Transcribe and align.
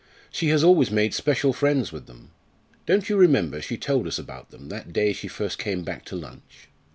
"She 0.31 0.47
has 0.47 0.63
always 0.63 0.89
made 0.89 1.13
special 1.13 1.53
friends 1.53 1.91
with 1.91 2.07
them. 2.07 2.31
Don't 2.87 3.07
you 3.07 3.15
remember 3.17 3.61
she 3.61 3.77
told 3.77 4.07
us 4.07 4.17
about 4.17 4.49
them 4.49 4.67
that 4.69 4.91
day 4.91 5.13
she 5.13 5.27
first 5.27 5.59
came 5.59 5.83
back 5.83 6.05
to 6.05 6.15
lunch?" 6.15 6.69